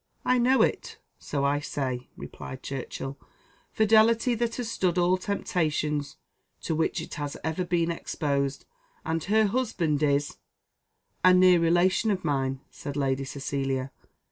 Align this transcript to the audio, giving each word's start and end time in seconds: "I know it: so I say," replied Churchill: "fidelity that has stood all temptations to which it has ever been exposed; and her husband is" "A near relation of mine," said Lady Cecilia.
"I 0.25 0.39
know 0.39 0.63
it: 0.63 0.97
so 1.19 1.45
I 1.45 1.59
say," 1.59 2.09
replied 2.17 2.63
Churchill: 2.63 3.19
"fidelity 3.71 4.33
that 4.33 4.55
has 4.55 4.67
stood 4.71 4.97
all 4.97 5.15
temptations 5.15 6.17
to 6.61 6.73
which 6.73 6.99
it 7.01 7.13
has 7.13 7.37
ever 7.43 7.63
been 7.63 7.91
exposed; 7.91 8.65
and 9.05 9.23
her 9.25 9.45
husband 9.45 10.01
is" 10.01 10.37
"A 11.23 11.35
near 11.35 11.59
relation 11.59 12.09
of 12.09 12.25
mine," 12.25 12.61
said 12.71 12.97
Lady 12.97 13.25
Cecilia. 13.25 13.91